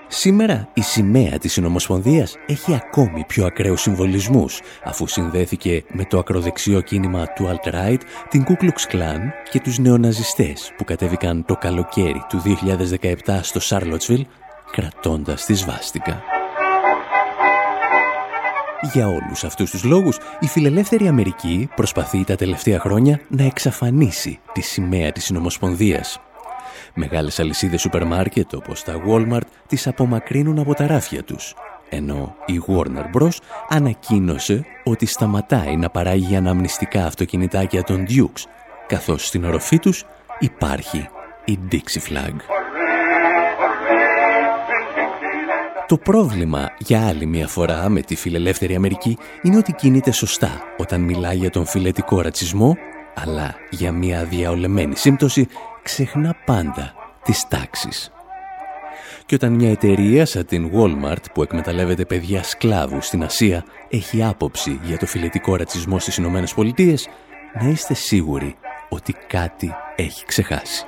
[0.09, 6.81] Σήμερα η σημαία της Συνομοσπονδίας έχει ακόμη πιο ακραίους συμβολισμούς αφού συνδέθηκε με το ακροδεξιό
[6.81, 12.43] κίνημα του Alt-Right, την Ku Klux Klan και τους νεοναζιστές που κατέβηκαν το καλοκαίρι του
[13.27, 14.27] 2017 στο Σάρλοτσβιλ
[14.71, 16.23] κρατώντας τη σβάστηκα.
[18.93, 24.61] Για όλους αυτούς τους λόγους, η φιλελεύθερη Αμερική προσπαθεί τα τελευταία χρόνια να εξαφανίσει τη
[24.61, 26.21] σημαία της Συνομοσπονδίας
[26.99, 31.55] Μεγάλες αλυσίδες σούπερ μάρκετ όπως τα Walmart τις απομακρύνουν από τα ράφια τους.
[31.89, 33.37] Ενώ η Warner Bros.
[33.69, 38.43] ανακοίνωσε ότι σταματάει να παράγει αναμνηστικά αυτοκινητάκια των Dukes,
[38.87, 40.05] καθώς στην οροφή τους
[40.39, 41.09] υπάρχει
[41.45, 42.35] η Dixie Flag.
[45.87, 51.01] Το πρόβλημα για άλλη μια φορά με τη φιλελεύθερη Αμερική είναι ότι κινείται σωστά όταν
[51.01, 52.77] μιλάει για τον φιλετικό ρατσισμό,
[53.15, 55.49] αλλά για μια διαολεμένη σύμπτωση
[55.87, 56.95] ξεχνά πάντα
[57.25, 58.13] τις τάξεις.
[59.27, 64.81] Και όταν μια εταιρεία σαν την Walmart που εκμεταλλεύεται παιδιά σκλάβου στην Ασία έχει άποψη
[64.83, 67.09] για το φιλετικό ρατσισμό στις Ηνωμένες Πολιτείες,
[67.61, 68.57] να είστε σίγουροι
[68.89, 70.85] ότι κάτι έχει ξεχάσει.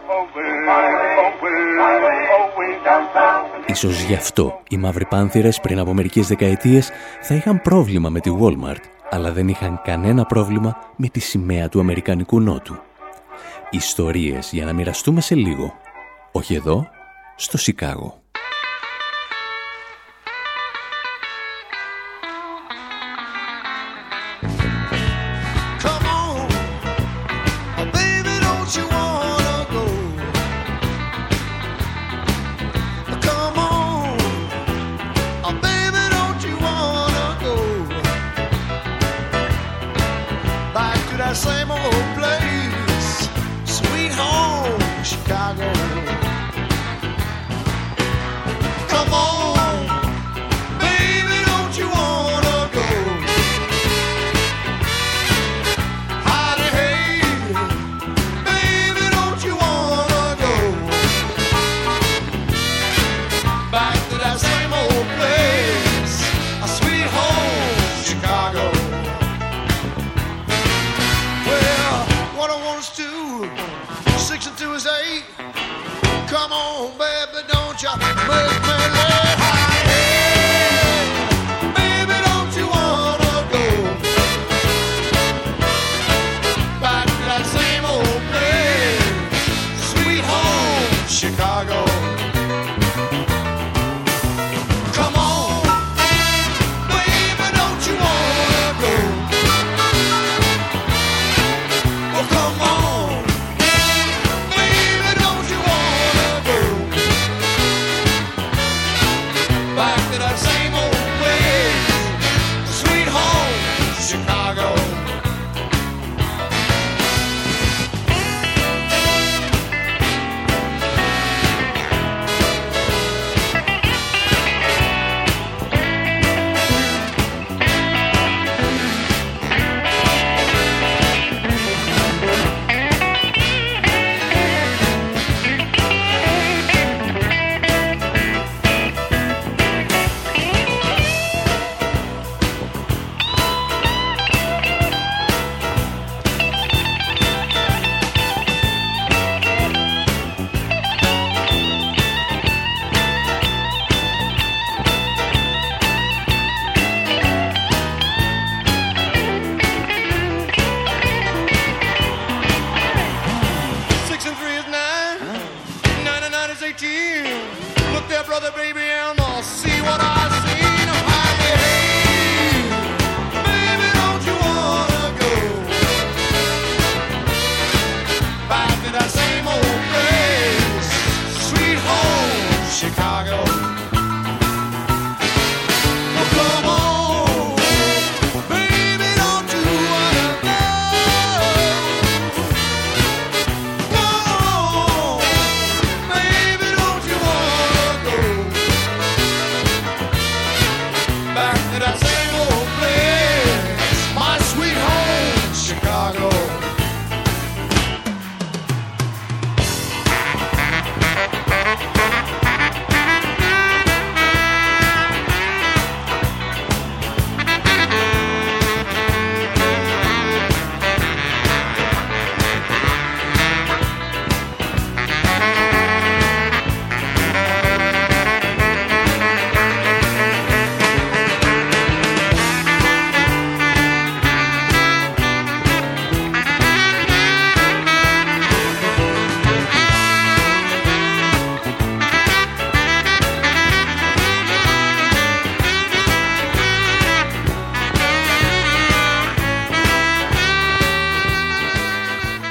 [3.66, 8.30] Ίσως γι' αυτό οι μαύροι πάνθυρες πριν από μερικές δεκαετίες θα είχαν πρόβλημα με τη
[8.40, 12.87] Walmart, αλλά δεν είχαν κανένα πρόβλημα με τη σημαία του Αμερικανικού Νότου.
[13.70, 15.74] Ιστορίες για να μοιραστούμε σε λίγο.
[16.32, 16.86] Όχι εδώ,
[17.36, 18.22] στο Σικάγο.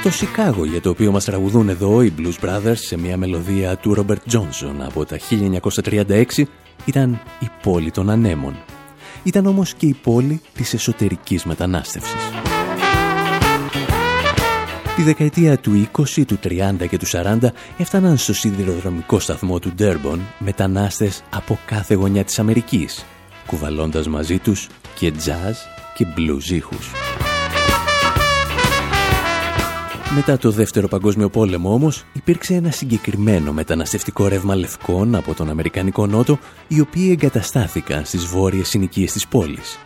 [0.08, 3.96] Το Σικάγο για το οποίο μας τραγουδούν εδώ οι Blues Brothers σε μια μελωδία του
[3.96, 5.18] Robert Johnson από τα
[5.82, 6.24] 1936
[6.84, 8.56] ήταν η πόλη των ανέμων.
[9.22, 12.20] Ήταν όμως και η πόλη της εσωτερικής μετανάστευσης.
[14.96, 17.38] Τη δεκαετία του 20, του 30 και του 40
[17.78, 23.04] έφταναν στο σιδηροδρομικό σταθμό του Ντέρμπον μετανάστες από κάθε γωνιά της Αμερικής,
[23.46, 24.68] κουβαλώντας μαζί τους
[24.98, 25.54] και jazz
[25.94, 26.90] και blues ήχους.
[30.14, 36.06] Μετά το Δεύτερο Παγκόσμιο Πόλεμο όμως υπήρξε ένα συγκεκριμένο μεταναστευτικό ρεύμα λευκών από τον Αμερικανικό
[36.06, 39.78] Νότο οι οποίοι εγκαταστάθηκαν στις βόρειες συνοικίες της πόλης.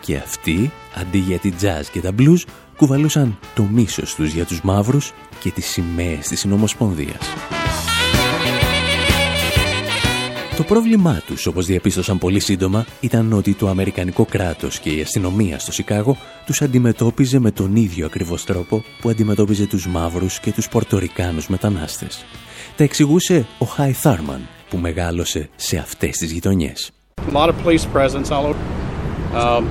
[0.00, 2.42] Και αυτοί, αντί για τη jazz και τα blues,
[2.76, 7.26] κουβαλούσαν το μίσος τους για τους μαύρους και τις σημαίες της Συνομοσπονδίας.
[10.56, 15.58] Το πρόβλημά τους, όπως διαπίστωσαν πολύ σύντομα, ήταν ότι το Αμερικανικό κράτος και η αστυνομία
[15.58, 16.16] στο Σικάγο
[16.46, 22.24] τους αντιμετώπιζε με τον ίδιο ακριβώς τρόπο που αντιμετώπιζε τους μαύρους και τους πορτορικάνους μετανάστες.
[22.76, 26.90] Τα εξηγούσε ο Χάι Θάρμαν, που μεγάλωσε σε αυτές τις γειτονιές.
[27.30, 28.56] A lot of police presence all over.
[29.34, 29.64] Um,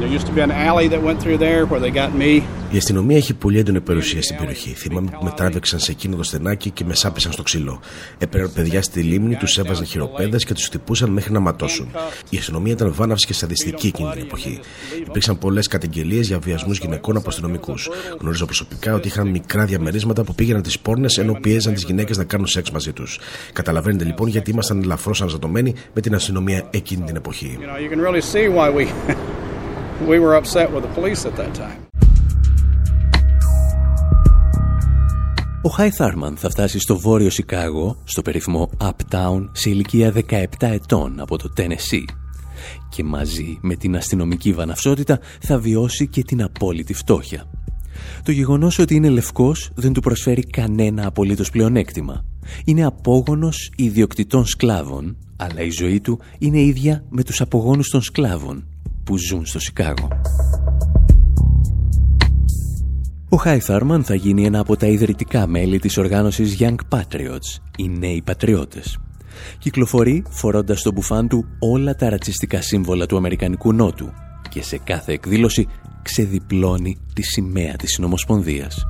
[0.00, 2.42] there used to be an alley that went through there where they got me.
[2.70, 4.70] Η αστυνομία έχει πολύ έντονη περιουσία στην περιοχή.
[4.70, 7.80] Θυμάμαι που με τράβηξαν σε εκείνο το στενάκι και με σάπησαν στο ξύλο.
[8.18, 11.88] Έπαιρναν παιδιά στη λίμνη, τους έβαζαν χειροπέδες και τους χτυπούσαν μέχρι να ματώσουν.
[12.30, 14.60] Η αστυνομία ήταν βάναυση και σαδιστική εκείνη την εποχή.
[15.06, 17.88] Υπήρξαν πολλές καταγγελίες για βιασμούς γυναικών από αστυνομικούς.
[18.20, 22.24] Γνωρίζω προσωπικά ότι είχαν μικρά διαμερίσματα που πήγαιναν τις πόρνες ενώ πίεζαν τις γυναίκες να
[22.24, 23.18] κάνουν σεξ μαζί τους.
[23.52, 27.58] Καταλαβαίνετε λοιπόν γιατί ήμασταν ελαφρώς αναζατωμένοι με την αστυνομία εκείνη την εποχή.
[30.00, 31.36] You know, you can really see why we we were upset with the police at
[31.36, 31.86] that time.
[35.62, 41.20] Ο Χάι Θάρμαν θα φτάσει στο βόρειο Σικάγο, στο περίφημο Uptown, σε ηλικία 17 ετών
[41.20, 42.04] από το Tennessee.
[42.88, 47.44] Και μαζί με την αστυνομική βαναυσότητα θα βιώσει και την απόλυτη φτώχεια.
[48.22, 52.24] Το γεγονός ότι είναι λευκός δεν του προσφέρει κανένα απολύτως πλεονέκτημα.
[52.64, 58.66] Είναι απόγονος ιδιοκτητών σκλάβων, αλλά η ζωή του είναι ίδια με τους απογόνους των σκλάβων
[59.08, 60.08] που ζουν στο Σικάγο.
[63.28, 67.88] Ο Χάι Θάρμαν θα γίνει ένα από τα ιδρυτικά μέλη της οργάνωσης Young Patriots, οι
[67.88, 68.98] νέοι πατριώτες.
[69.58, 74.12] Κυκλοφορεί φορώντας στο μπουφάν του όλα τα ρατσιστικά σύμβολα του Αμερικανικού Νότου
[74.48, 75.66] και σε κάθε εκδήλωση
[76.02, 78.86] ξεδιπλώνει τη σημαία της Συνομοσπονδίας.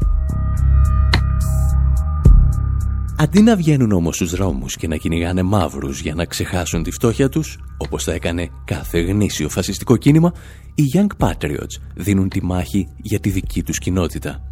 [3.20, 7.28] Αντί να βγαίνουν όμως στους δρόμους και να κυνηγάνε μαύρους για να ξεχάσουν τη φτώχεια
[7.28, 10.32] τους, όπως θα έκανε κάθε γνήσιο φασιστικό κίνημα,
[10.74, 14.50] οι Young Patriots δίνουν τη μάχη για τη δική τους κοινότητα.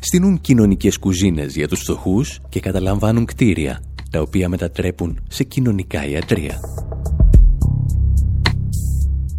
[0.00, 6.60] Στείνουν κοινωνικές κουζίνες για τους φτωχούς και καταλαμβάνουν κτίρια, τα οποία μετατρέπουν σε κοινωνικά ιατρία.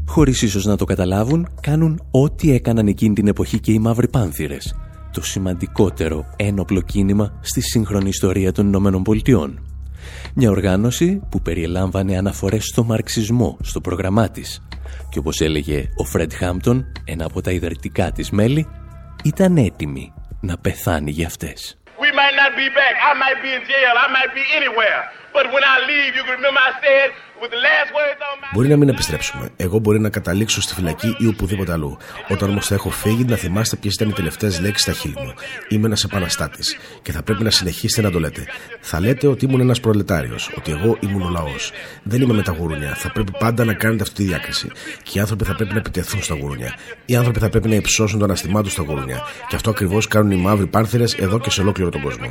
[0.08, 4.76] Χωρίς ίσως να το καταλάβουν, κάνουν ό,τι έκαναν εκείνη την εποχή και οι μαύροι πάνθυρες,
[5.16, 9.66] το σημαντικότερο ένοπλο κίνημα στη σύγχρονη ιστορία των Ηνωμένων Πολιτειών.
[10.34, 14.68] Μια οργάνωση που περιελάμβανε αναφορές στο μαρξισμό στο πρόγραμμά της
[15.10, 18.68] και όπως έλεγε ο Φρέντ Χάμπτον, ένα από τα ιδρυτικά της μέλη,
[19.24, 21.78] ήταν έτοιμη να πεθάνει για αυτές.
[22.06, 22.96] We might not be back.
[23.10, 23.94] I might be in jail.
[24.06, 25.00] I might be anywhere.
[25.36, 27.08] But when I leave, you can remember I said
[27.42, 29.50] with the last words on my Μπορεί να μην επιστρέψουμε.
[29.58, 31.98] Εγώ μπορεί να καταλήξω στη φυλακή ή οπουδήποτε αλλού.
[32.28, 35.34] Όταν όμως θα έχω φύγει, να θυμάστε ποιες ήταν οι τελευταίες λέξεις στα χείλη μου.
[35.70, 36.78] Είμαι ένας επαναστάτης.
[37.02, 38.46] Και θα πρέπει να συνεχίσετε να το λέτε.
[38.80, 40.52] Θα λέτε ότι ήμουν ένας προλετάριος.
[40.58, 41.72] Ότι εγώ ήμουν ο λαός.
[42.04, 42.94] Δεν είμαι με τα γουρούνια.
[42.96, 44.72] Θα πρέπει πάντα να κάνετε αυτή τη διάκριση.
[45.04, 46.76] Και οι άνθρωποι θα πρέπει να επιτεθούν στα γουρούνια.
[47.06, 49.24] Οι άνθρωποι θα πρέπει να υψώσουν το αναστημά τους στα γουρούνια.
[49.48, 52.26] Και αυτό ακριβώς κάνουν οι μαύροι πάνθυρες εδώ και σε ολόκληρο τον κόσμο.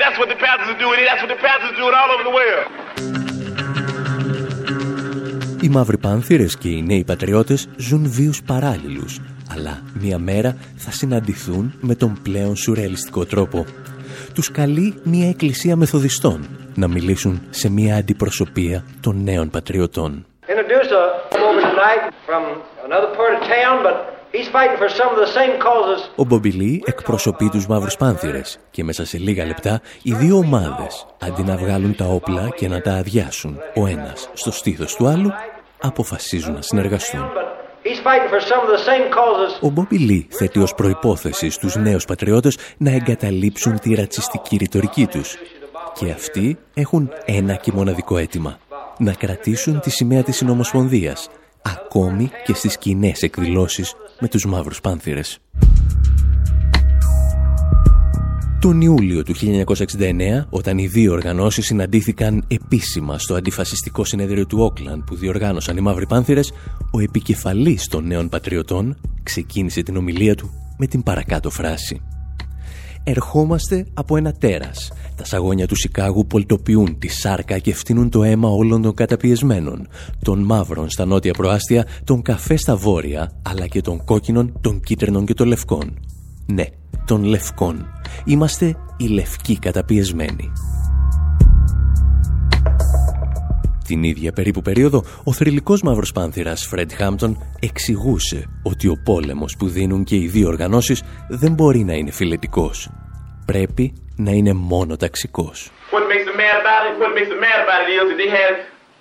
[0.00, 1.00] That's what the Panthers are doing.
[1.08, 3.27] That's what the Panthers are doing all over the world.
[5.62, 11.74] Οι μαύροι πάνθυρες και οι νέοι πατριώτες ζουν βίους παράλληλους, αλλά μία μέρα θα συναντηθούν
[11.80, 13.64] με τον πλέον σουρεαλιστικό τρόπο.
[14.34, 20.26] Τους καλεί μία εκκλησία μεθοδιστών να μιλήσουν σε μία αντιπροσωπεία των νέων πατριωτών.
[20.48, 21.04] Introduce a
[21.44, 22.42] woman tonight from
[22.88, 26.10] another part of town, but he's fighting for some of the same causes.
[26.16, 31.42] Ο Μπομπιλί εκπροσωπεί τους μαύρους πάνθυρες και μέσα σε λίγα λεπτά οι δύο ομάδες, αντί
[31.42, 35.30] να βγάλουν τα όπλα και να τα αδειάσουν ο ένας στο στήθος του άλλου,
[35.80, 37.30] αποφασίζουν να συνεργαστούν.
[37.84, 39.60] He's fighting for some of the same causes.
[39.60, 45.36] Ο Μπόμπι Λί θέτει ως προϋπόθεση στους νέους πατριώτες να εγκαταλείψουν τη ρατσιστική ρητορική τους.
[45.94, 48.58] Και αυτοί έχουν ένα και μοναδικό αίτημα.
[48.98, 51.28] Να κρατήσουν τη σημαία της Συνομοσπονδίας,
[51.62, 55.40] ακόμη και στις κοινές εκδηλώσεις με τους μαύρους πάνθυρες.
[58.60, 65.02] Τον Ιούλιο του 1969, όταν οι δύο οργανώσεις συναντήθηκαν επίσημα στο αντιφασιστικό συνέδριο του Όκλαντ
[65.02, 66.52] που διοργάνωσαν οι Μαύροι Πάνθυρες,
[66.92, 72.00] ο επικεφαλής των νέων πατριωτών ξεκίνησε την ομιλία του με την παρακάτω φράση.
[73.10, 74.92] Ερχόμαστε από ένα τέρας.
[75.16, 79.88] Τα σαγόνια του Σικάγου πολτοποιούν τη σάρκα και φτύνουν το αίμα όλων των καταπιεσμένων.
[80.24, 85.26] Των μαύρων στα νότια προάστια, των καφέ στα βόρεια, αλλά και των κόκκινων, των κίτρινων
[85.26, 85.98] και των λευκών.
[86.46, 86.64] Ναι,
[87.06, 87.86] των λευκών.
[88.24, 90.52] Είμαστε οι λευκοί καταπιεσμένοι.
[93.88, 99.68] Την ίδια περίπου περίοδο, ο θρηλυκός μαύρος πάνθυρας Φρέντ Χάμπτον εξηγούσε ότι ο πόλεμος που
[99.68, 102.90] δίνουν και οι δύο οργανώσεις δεν μπορεί να είναι φιλετικός.
[103.46, 105.70] Πρέπει να είναι μόνο ταξικός.
[105.92, 106.28] What makes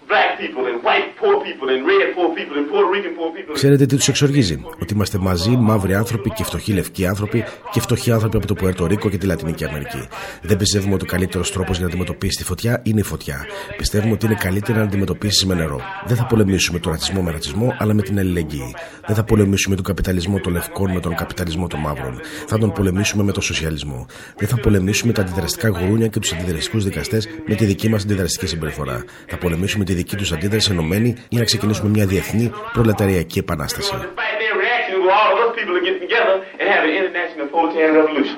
[0.07, 0.55] them mad about it?
[0.55, 1.35] What makes them mad about it is that they had black people and white poor
[1.47, 3.53] people and red poor people and Puerto Rican poor people.
[3.53, 8.11] Ξέρετε τι τους εξοργίζει, Ότι είμαστε μαζί μαύροι άνθρωποι και φτωχοί λευκοί άνθρωποι και φτωχοί
[8.11, 10.07] άνθρωποι από το Πουέρτο Ρίκο και τη Λατινική Αμερική.
[10.41, 13.45] Δεν πιστεύουμε ότι ο καλύτερος τρόπος για να αντιμετωπίσει τη φωτιά είναι η φωτιά.
[13.77, 15.81] Πιστεύουμε ότι είναι καλύτερα να αντιμετωπίσεις με νερό.
[16.05, 18.75] Δεν θα πολεμήσουμε τον ρατσισμό με ρατσισμό, αλλά με την αλληλεγγύη.
[19.05, 22.19] Δεν θα πολεμήσουμε τον καπιταλισμό των λευκών με τον καπιταλισμό των μαύρων.
[22.47, 24.05] Θα τον πολεμήσουμε με τον σοσιαλισμό.
[24.37, 28.47] Δεν θα πολεμήσουμε τα αντιδραστικά γουρούνια και τους αντιδραστικούς δικαστές με τη δική μας αντιδραστική
[28.47, 29.03] συμπεριφορά.
[29.27, 33.93] Θα πολεμήσουμε τη δική τους αντίδραση ενωμένη για να ξεκινήσουμε μια διεθνή προλεταριακή επανάσταση.
[33.93, 37.45] Fight their reaction with all of us people to get together and have an international
[37.53, 38.37] proletarian revolution.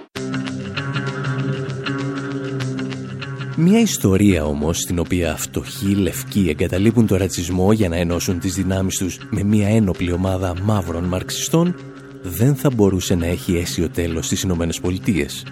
[3.62, 8.98] Μια ιστορία όμως στην οποία φτωχοί λευκοί εγκαταλείπουν το ρατσισμό για να ενώσουν τις δυνάμεις
[8.98, 11.76] τους με μια ένοπλη ομάδα μαύρων μαρξιστών
[12.22, 15.46] δεν θα μπορούσε να έχει αίσιο τέλος στις Ηνωμένες Πολιτείες.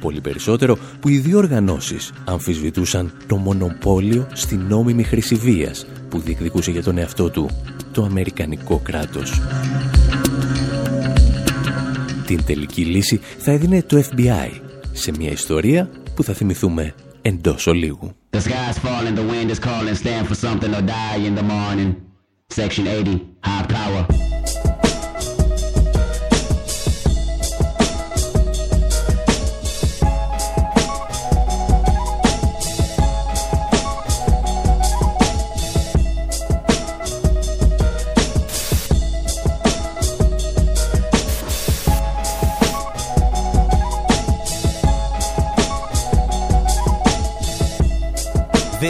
[0.00, 6.70] Πολύ περισσότερο που οι δύο οργανώσεις αμφισβητούσαν το μονοπόλιο στην νόμιμη χρήση βίας που διεκδικούσε
[6.70, 7.50] για τον εαυτό του
[7.92, 9.40] το Αμερικανικό κράτος.
[12.26, 14.50] Την τελική λύση θα έδινε το FBI
[14.92, 18.14] σε μια ιστορία που θα θυμηθούμε εντός ολίγου.
[18.30, 21.90] The sky's falling, the wind is calling, stand for something or die in the morning.
[22.48, 24.35] Section 80, high power.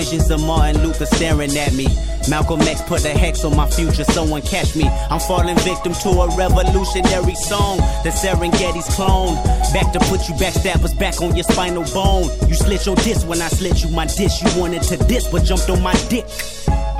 [0.06, 1.88] Visions of Martin Luther staring at me.
[2.30, 4.86] Malcolm X put a hex on my future, someone catch me.
[5.10, 7.78] I'm falling victim to a revolutionary song.
[8.04, 9.34] The Serengeti's clone.
[9.72, 12.30] Back to put you backstabbers back on your spinal bone.
[12.48, 14.42] You slit your disc when I slit you my dish.
[14.42, 16.24] You wanted to diss, but jumped on my dick.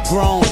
[0.09, 0.47] Grown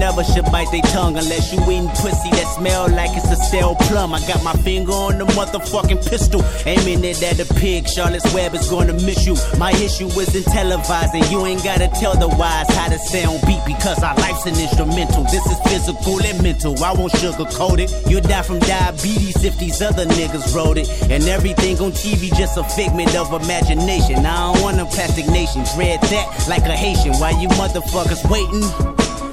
[0.00, 3.74] never should bite their tongue unless you eating pussy that smell like it's a stale
[3.74, 4.14] plum.
[4.14, 7.86] I got my finger on the motherfucking pistol, aiming it at a pig.
[7.86, 9.36] Charlotte's Web is gonna miss you.
[9.58, 11.30] My issue isn't televising.
[11.30, 15.24] You ain't gotta tell the wise how to sound beat because our life's an instrumental.
[15.24, 16.72] This is physical and mental.
[16.82, 17.90] I won't sugarcoat it.
[18.08, 20.88] You'll die from diabetes if these other niggas wrote it.
[21.10, 24.24] And everything on TV just a figment of imagination.
[24.24, 25.64] I don't want a plastic nation.
[25.74, 27.14] Dread that like a Haitian.
[27.20, 28.89] While you motherfuckers waiting.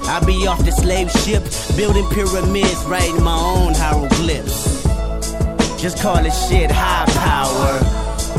[0.08, 1.44] I be off the slave ship,
[1.76, 4.82] building pyramids, writing my own hieroglyphs.
[5.80, 7.78] Just call it shit high power.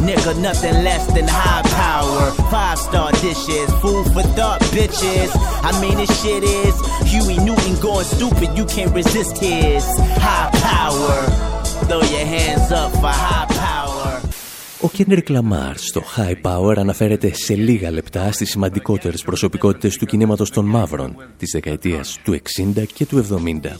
[0.01, 2.32] Nigga, nothing less than high power.
[2.49, 5.30] Five star dishes, food for thought, bitches.
[5.63, 6.74] I mean, this shit is
[7.09, 8.57] Huey Newton going stupid.
[8.57, 9.86] You can't resist his
[10.17, 11.59] high power.
[11.86, 13.59] Throw your hands up for high power.
[14.82, 20.49] Ο Κένρικ Λαμάρ στο High Power αναφέρεται σε λίγα λεπτά στις σημαντικότερες προσωπικότητες του κινήματος
[20.49, 23.80] των μαύρων της δεκαετίας του 60 και του 70.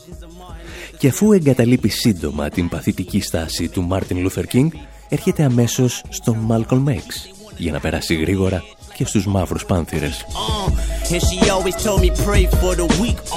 [0.98, 4.72] Και αφού εγκαταλείπει σύντομα την παθητική στάση του Μάρτιν Λούθερ Κίνγκ,
[5.10, 8.64] έρχεται αμέσως στον Μάλκολμ Χ για να περάσει γρήγορα
[8.96, 10.26] και στους μαύρους πάνθυρες.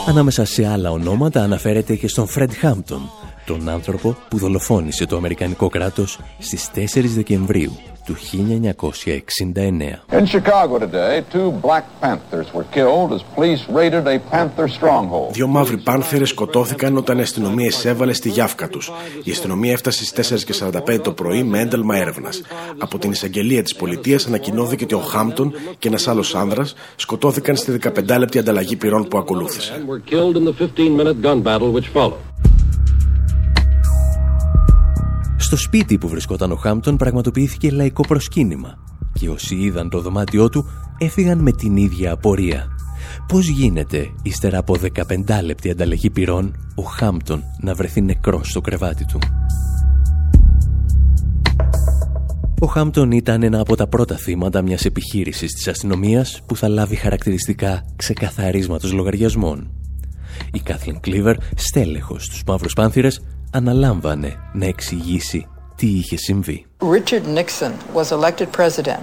[0.09, 3.11] Ανάμεσα σε άλλα ονόματα αναφέρεται και στον Φρεντ Χάμπτον,
[3.59, 7.73] τον άνθρωπο που δολοφόνησε το Αμερικανικό κράτος στις 4 Δεκεμβρίου
[8.05, 10.05] του 1969.
[10.11, 15.33] In Chicago today, two Black Panthers were killed as police raided a Panther stronghold.
[15.33, 18.93] Δύο μαύροι πάνθερες σκοτώθηκαν όταν η αστυνομία εισέβαλε στη γιάφκα τους.
[19.25, 20.47] Η αστυνομία έφτασε στις
[20.89, 22.43] 4.45 το πρωί με ένταλμα έρευνας.
[22.79, 27.79] Από την εισαγγελία της πολιτείας ανακοινώθηκε ότι ο Χάμπτον και ένας άλλος άνδρας σκοτώθηκαν στη
[27.83, 29.85] 15 λεπτή ανταλλαγή πυρών που ακολούθησε.
[35.53, 38.79] Στο σπίτι που βρισκόταν ο Χάμπτον πραγματοποιήθηκε λαϊκό προσκύνημα
[39.13, 40.67] και όσοι είδαν το δωμάτιό του
[40.99, 42.67] έφυγαν με την ίδια απορία.
[43.29, 49.05] Πώς γίνεται, ύστερα από 15 λεπτή ανταλλαγή πυρών, ο Χάμπτον να βρεθεί νεκρός στο κρεβάτι
[49.05, 49.19] του;
[52.61, 56.97] Ο Χάμπτον ήταν ένα από τα πρώτα θύματα μιας επιχείρησης της αστυνομίας που θα λάβει
[56.97, 59.71] χαρακτηριστικά ξεκαθαρίσματος λογαριασμών.
[60.53, 63.21] Η Κάθλιν Κλίβερ, στέλεχος στους Μαύρους Πάνθυρες,
[63.53, 65.47] αναλάμβανε να εξηγήσει
[65.77, 66.67] τι είχε συμβεί.
[66.79, 69.01] Richard Nixon was elected president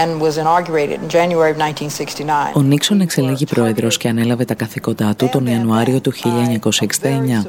[0.00, 2.52] and was inaugurated in January of 1969.
[2.54, 7.46] Ο Νίξον εξελέγει πρόεδρος και ανέλαβε τα καθήκοντά του τον Ιανουάριο του 1969.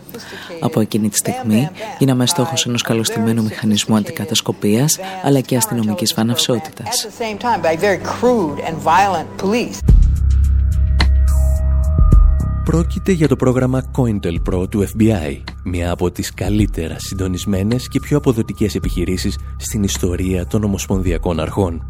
[0.60, 7.08] Από εκείνη τη στιγμή γίναμε στόχος ενός καλωστημένου μηχανισμού αντικατασκοπίας αλλά και αστυνομικής βαναυσότητας.
[12.64, 18.76] Πρόκειται για το πρόγραμμα COINTELPRO του FBI, μια από τις καλύτερα συντονισμένες και πιο αποδοτικές
[18.76, 21.86] επιχειρήσεις στην ιστορία των ομοσπονδιακών αρχών.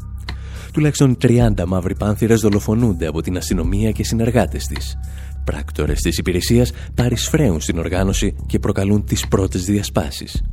[0.74, 4.98] Τουλάχιστον 30 μαύροι πάνθυρες δολοφονούνται από την αστυνομία και συνεργάτες της.
[5.44, 10.44] Πράκτορες της υπηρεσίας παρισφρέουν στην οργάνωση και προκαλούν τις πρώτες διασπάσεις.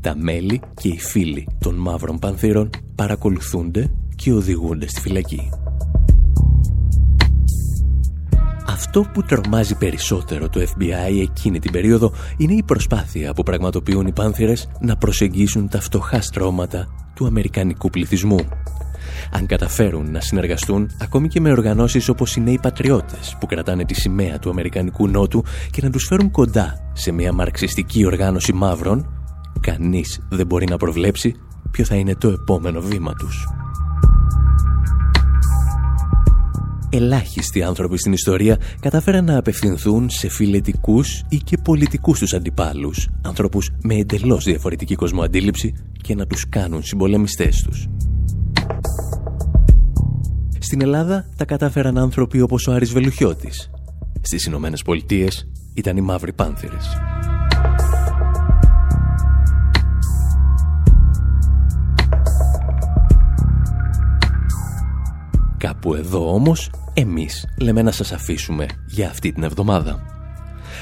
[0.00, 5.48] Τα μέλη και οι φίλοι των μαύρων πανθύρων παρακολουθούνται και οδηγούνται στη φυλακή.
[8.68, 14.12] Αυτό που τρομάζει περισσότερο το FBI εκείνη την περίοδο είναι η προσπάθεια που πραγματοποιούν οι
[14.12, 18.38] πάνθυρες να προσεγγίσουν τα φτωχά στρώματα του αμερικανικού πληθυσμού.
[19.30, 23.94] Αν καταφέρουν να συνεργαστούν ακόμη και με οργανώσεις όπως οι νέοι πατριώτες που κρατάνε τη
[23.94, 29.06] σημαία του Αμερικανικού Νότου και να τους φέρουν κοντά σε μια μαρξιστική οργάνωση μαύρων,
[29.60, 31.34] κανείς δεν μπορεί να προβλέψει
[31.70, 33.46] ποιο θα είναι το επόμενο βήμα τους.
[36.90, 43.70] Ελάχιστοι άνθρωποι στην ιστορία κατάφεραν να απευθυνθούν σε φιλετικούς ή και πολιτικούς τους αντιπάλους, ανθρώπους
[43.82, 47.86] με εντελώς διαφορετική κοσμοαντίληψη και να τους κάνουν συμπολεμιστές τους.
[50.58, 53.70] Στην Ελλάδα τα κατάφεραν άνθρωποι όπως ο Άρης Βελουχιώτης.
[54.20, 56.96] Στις Ηνωμένες Πολιτείες ήταν οι Μαύροι Πάνθυρες.
[65.58, 70.00] Κάπου εδώ όμως, εμείς λέμε να σας αφήσουμε για αυτή την εβδομάδα.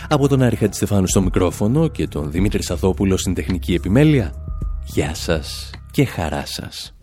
[0.08, 4.32] Από τον Άρη Χατζηστεφάνου στο μικρόφωνο και τον Δημήτρη Σαθόπουλο στην τεχνική επιμέλεια,
[4.84, 6.94] γεια σας και χαρά σας.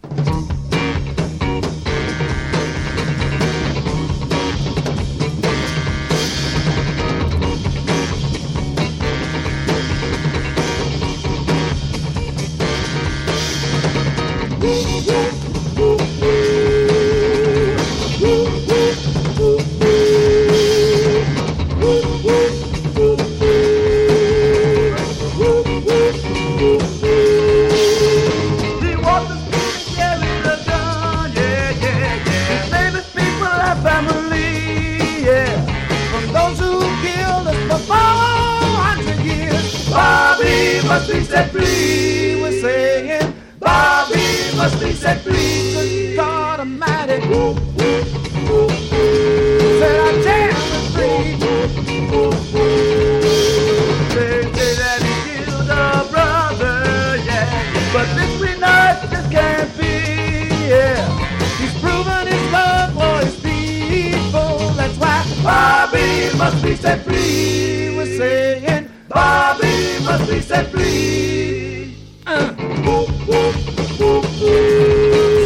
[66.82, 67.96] Must be set free.
[67.96, 71.96] We're saying Bobby must be set free.
[72.26, 72.56] Uh.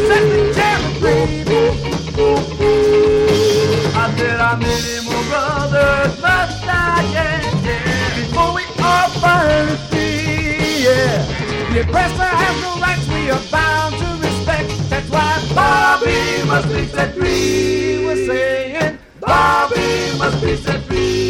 [0.08, 1.44] Set the cherry free.
[3.94, 10.84] I said how many more brothers must die, yeah, yeah, before we all finally free,
[10.84, 11.72] yeah.
[11.72, 14.70] The oppressor has no rights, we are bound to respect.
[14.88, 18.06] That's why Bobby must be set free.
[18.06, 20.75] We're saying Bobby must be set free.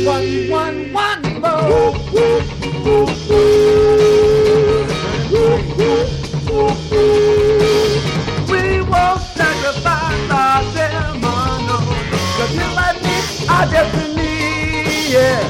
[0.06, 1.92] One, one, one more.
[8.48, 11.20] We won't sacrifice our destiny,
[12.36, 13.16] cause you like me,
[13.48, 15.42] our destiny, yeah.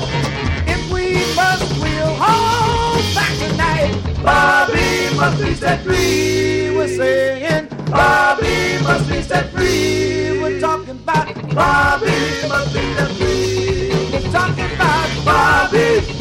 [0.67, 1.05] If we
[1.37, 3.93] must, we'll hold back tonight.
[4.25, 7.69] Bobby must be set free, we're saying.
[7.91, 12.47] Bobby must be set free, we're talking about Bobby
[15.25, 16.16] Babi.